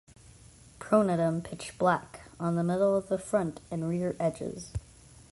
[0.79, 4.73] Pronotum pitch black on the middle of the front and rear edges.